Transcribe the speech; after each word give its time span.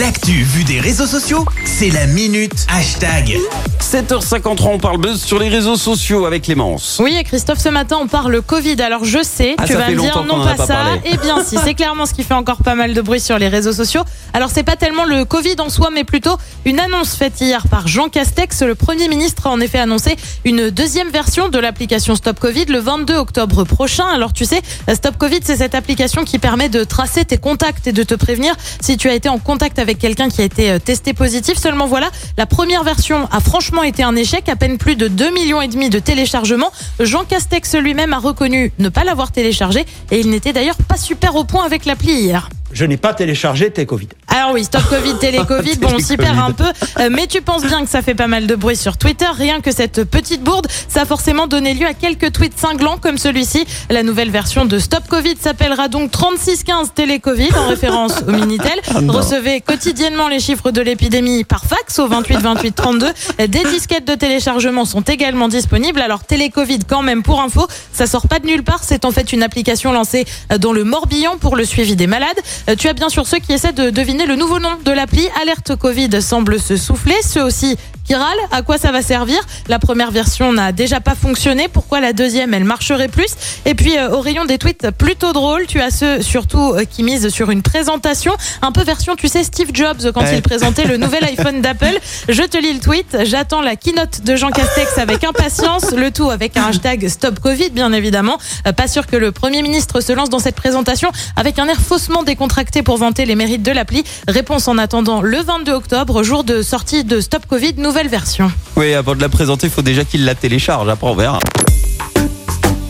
L'actu 0.00 0.32
vue 0.42 0.64
des 0.64 0.80
réseaux 0.80 1.06
sociaux, 1.06 1.44
c'est 1.66 1.90
la 1.90 2.06
minute 2.06 2.66
hashtag. 2.74 3.36
7h53, 3.78 4.68
on 4.68 4.78
parle 4.78 4.96
buzz 4.98 5.20
sur 5.22 5.38
les 5.38 5.50
réseaux 5.50 5.76
sociaux 5.76 6.24
avec 6.24 6.44
Clémence. 6.44 6.98
Oui, 7.02 7.14
et 7.18 7.24
Christophe, 7.24 7.58
ce 7.58 7.68
matin, 7.68 7.98
on 8.00 8.06
parle 8.06 8.40
Covid. 8.40 8.80
Alors, 8.80 9.04
je 9.04 9.22
sais, 9.22 9.54
Ah, 9.58 9.66
tu 9.66 9.74
ça 9.74 9.80
vas 9.80 9.90
me 9.90 10.00
dire 10.00 10.24
non 10.26 10.42
pas 10.42 10.54
pas 10.54 10.66
ça. 10.66 10.76
Eh 11.04 11.18
bien, 11.18 11.44
si, 11.44 11.58
c'est 11.62 11.74
clairement 11.74 12.06
ce 12.06 12.14
qui 12.14 12.22
fait 12.22 12.32
encore 12.32 12.62
pas 12.62 12.74
mal 12.74 12.94
de 12.94 13.02
bruit 13.02 13.20
sur 13.20 13.38
les 13.38 13.48
réseaux 13.48 13.74
sociaux. 13.74 14.00
Alors, 14.32 14.48
c'est 14.50 14.62
pas 14.62 14.76
tellement 14.76 15.04
le 15.04 15.26
Covid 15.26 15.56
en 15.58 15.68
soi, 15.68 15.90
mais 15.92 16.04
plutôt 16.04 16.38
une 16.64 16.80
annonce 16.80 17.14
faite 17.14 17.38
hier 17.42 17.68
par 17.68 17.86
Jean 17.86 18.08
Castex. 18.08 18.62
Le 18.62 18.74
Premier 18.74 19.08
ministre 19.08 19.46
a 19.46 19.50
en 19.50 19.60
effet 19.60 19.78
annoncé 19.78 20.16
une 20.46 20.70
deuxième 20.70 21.10
version 21.10 21.50
de 21.50 21.58
l'application 21.58 22.14
Stop 22.14 22.40
Covid 22.40 22.64
le 22.66 22.78
22 22.78 23.14
octobre 23.16 23.64
prochain. 23.64 24.06
Alors, 24.06 24.32
tu 24.32 24.46
sais, 24.46 24.62
Stop 24.94 25.18
Covid, 25.18 25.40
c'est 25.44 25.56
cette 25.56 25.74
application 25.74 26.24
qui 26.24 26.38
permet 26.38 26.70
de 26.70 26.82
tracer 26.84 27.26
tes 27.26 27.36
contacts 27.36 27.86
et 27.88 27.92
de 27.92 28.04
te 28.04 28.14
prévenir 28.14 28.54
si 28.80 28.96
tu 28.96 29.10
as 29.10 29.14
été 29.14 29.28
en 29.28 29.38
contact 29.38 29.78
avec 29.78 29.81
quelqu'un 29.90 30.28
qui 30.28 30.40
a 30.40 30.44
été 30.44 30.70
euh, 30.70 30.78
testé 30.78 31.12
positif. 31.12 31.58
Seulement, 31.58 31.86
voilà, 31.86 32.10
la 32.38 32.46
première 32.46 32.84
version 32.84 33.28
a 33.30 33.40
franchement 33.40 33.82
été 33.82 34.02
un 34.02 34.16
échec. 34.16 34.48
À 34.48 34.56
peine 34.56 34.78
plus 34.78 34.96
de 34.96 35.08
2 35.08 35.30
millions 35.32 35.60
et 35.60 35.68
demi 35.68 35.90
de 35.90 35.98
téléchargements. 35.98 36.70
Jean 37.00 37.24
Castex 37.24 37.74
lui-même 37.76 38.12
a 38.12 38.18
reconnu 38.18 38.72
ne 38.78 38.88
pas 38.88 39.04
l'avoir 39.04 39.32
téléchargé 39.32 39.84
et 40.10 40.20
il 40.20 40.30
n'était 40.30 40.52
d'ailleurs 40.52 40.76
pas 40.76 40.96
super 40.96 41.36
au 41.36 41.44
point 41.44 41.64
avec 41.64 41.84
l'appli 41.84 42.12
hier. 42.12 42.48
Je 42.72 42.84
n'ai 42.86 42.96
pas 42.96 43.12
téléchargé 43.12 43.70
T-Covid. 43.70 44.08
Alors 44.34 44.52
oui, 44.54 44.64
stop 44.64 44.82
Covid, 44.88 45.18
télé 45.18 45.40
Covid, 45.48 45.76
bon, 45.76 45.90
on 45.94 45.98
s'y 45.98 46.16
perd 46.16 46.38
un 46.38 46.52
peu, 46.52 46.64
euh, 46.98 47.08
mais 47.10 47.26
tu 47.26 47.42
penses 47.42 47.64
bien 47.64 47.84
que 47.84 47.90
ça 47.90 48.00
fait 48.00 48.14
pas 48.14 48.28
mal 48.28 48.46
de 48.46 48.54
bruit 48.54 48.76
sur 48.76 48.96
Twitter. 48.96 49.26
Rien 49.30 49.60
que 49.60 49.70
cette 49.70 50.04
petite 50.04 50.42
bourde, 50.42 50.66
ça 50.88 51.02
a 51.02 51.04
forcément 51.04 51.46
donné 51.46 51.74
lieu 51.74 51.86
à 51.86 51.92
quelques 51.92 52.32
tweets 52.32 52.58
cinglants 52.58 52.96
comme 52.96 53.18
celui-ci. 53.18 53.66
La 53.90 54.02
nouvelle 54.02 54.30
version 54.30 54.64
de 54.64 54.78
Stop 54.78 55.06
Covid 55.06 55.34
s'appellera 55.38 55.88
donc 55.88 56.10
3615 56.10 56.92
télé 56.94 57.20
Covid 57.20 57.50
en 57.56 57.68
référence 57.68 58.22
au 58.26 58.32
Minitel. 58.32 58.80
Recevez 59.08 59.60
quotidiennement 59.60 60.28
les 60.28 60.40
chiffres 60.40 60.70
de 60.70 60.80
l'épidémie 60.80 61.44
par 61.44 61.64
fax 61.66 61.98
au 61.98 62.08
28 62.08 62.38
28 62.38 62.72
32. 62.74 63.06
Des 63.38 63.64
disquettes 63.64 64.06
de 64.06 64.14
téléchargement 64.14 64.86
sont 64.86 65.02
également 65.02 65.48
disponibles. 65.48 66.00
Alors 66.00 66.24
télé 66.24 66.48
Covid 66.48 66.80
quand 66.88 67.02
même 67.02 67.22
pour 67.22 67.42
info, 67.42 67.66
ça 67.92 68.06
sort 68.06 68.28
pas 68.28 68.38
de 68.38 68.46
nulle 68.46 68.64
part. 68.64 68.80
C'est 68.82 69.04
en 69.04 69.10
fait 69.10 69.34
une 69.34 69.42
application 69.42 69.92
lancée 69.92 70.24
dans 70.58 70.72
le 70.72 70.84
Morbihan 70.84 71.36
pour 71.38 71.54
le 71.54 71.66
suivi 71.66 71.96
des 71.96 72.06
malades. 72.06 72.28
Euh, 72.70 72.76
Tu 72.78 72.88
as 72.88 72.94
bien 72.94 73.10
sûr 73.10 73.26
ceux 73.26 73.38
qui 73.38 73.52
essaient 73.52 73.72
de 73.72 73.90
deviner 73.90 74.21
le 74.26 74.36
nouveau 74.36 74.58
nom 74.58 74.78
de 74.84 74.92
l'appli. 74.92 75.26
Alerte 75.40 75.76
Covid 75.76 76.22
semble 76.22 76.60
se 76.60 76.76
souffler. 76.76 77.16
Ceux 77.22 77.42
aussi 77.42 77.76
qui 78.04 78.14
râlent. 78.14 78.36
À 78.50 78.62
quoi 78.62 78.78
ça 78.78 78.92
va 78.92 79.02
servir 79.02 79.38
La 79.68 79.78
première 79.78 80.10
version 80.10 80.52
n'a 80.52 80.72
déjà 80.72 81.00
pas 81.00 81.14
fonctionné. 81.14 81.68
Pourquoi 81.68 82.00
la 82.00 82.12
deuxième, 82.12 82.54
elle 82.54 82.64
marcherait 82.64 83.08
plus 83.08 83.28
Et 83.66 83.74
puis 83.74 83.96
euh, 83.96 84.10
au 84.10 84.20
rayon 84.20 84.44
des 84.44 84.58
tweets 84.58 84.90
plutôt 84.90 85.32
drôles, 85.32 85.66
tu 85.66 85.80
as 85.80 85.90
ceux 85.90 86.22
surtout 86.22 86.72
euh, 86.74 86.84
qui 86.84 87.02
misent 87.02 87.28
sur 87.28 87.50
une 87.50 87.62
présentation, 87.62 88.32
un 88.62 88.72
peu 88.72 88.82
version, 88.82 89.16
tu 89.16 89.28
sais, 89.28 89.42
Steve 89.44 89.70
Jobs 89.72 90.10
quand 90.12 90.22
Ouais. 90.22 90.36
il 90.36 90.42
présentait 90.42 90.84
le 90.84 90.96
nouvel 90.96 91.24
iPhone 91.36 91.60
d'Apple. 91.62 91.98
Je 92.28 92.42
te 92.42 92.56
lis 92.56 92.72
le 92.72 92.80
tweet. 92.80 93.16
J'attends 93.24 93.60
la 93.60 93.76
keynote 93.76 94.22
de 94.24 94.36
Jean 94.36 94.50
Castex 94.50 94.98
avec 94.98 95.24
impatience. 95.24 95.90
Le 95.92 96.10
tout 96.10 96.30
avec 96.30 96.56
un 96.56 96.64
hashtag 96.66 97.08
Stop 97.08 97.40
Covid, 97.40 97.70
bien 97.70 97.92
évidemment. 97.92 98.38
Euh, 98.66 98.72
Pas 98.72 98.88
sûr 98.88 99.06
que 99.06 99.16
le 99.16 99.32
Premier 99.32 99.62
ministre 99.62 100.00
se 100.00 100.12
lance 100.12 100.30
dans 100.30 100.38
cette 100.38 100.54
présentation 100.56 101.10
avec 101.36 101.58
un 101.58 101.66
air 101.68 101.80
faussement 101.80 102.22
décontracté 102.22 102.82
pour 102.82 102.96
vanter 102.98 103.24
les 103.24 103.34
mérites 103.34 103.62
de 103.62 103.72
l'appli. 103.72 104.04
Réponse 104.28 104.68
en 104.68 104.78
attendant 104.78 105.20
le 105.22 105.38
22 105.38 105.72
octobre, 105.72 106.22
jour 106.22 106.44
de 106.44 106.62
sortie 106.62 107.04
de 107.04 107.20
Stop 107.20 107.46
Covid, 107.46 107.74
nouvelle 107.92 108.08
version. 108.08 108.50
Oui, 108.76 108.94
avant 108.94 109.14
de 109.14 109.20
la 109.20 109.28
présenter, 109.28 109.66
il 109.66 109.72
faut 109.72 109.82
déjà 109.82 110.02
qu'il 110.02 110.24
la 110.24 110.34
télécharge. 110.34 110.88
Après, 110.88 111.06
on 111.06 111.14
verra. 111.14 111.38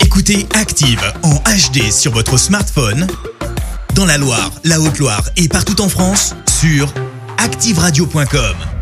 Écoutez 0.00 0.44
Active 0.54 1.00
en 1.22 1.36
HD 1.36 1.92
sur 1.92 2.10
votre 2.10 2.36
smartphone, 2.36 3.06
dans 3.94 4.06
la 4.06 4.18
Loire, 4.18 4.50
la 4.64 4.80
Haute-Loire 4.80 5.22
et 5.36 5.46
partout 5.46 5.80
en 5.82 5.88
France, 5.88 6.34
sur 6.48 6.92
activeradio.com. 7.38 8.77